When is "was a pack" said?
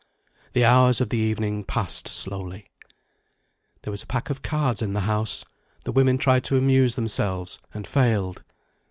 3.91-4.31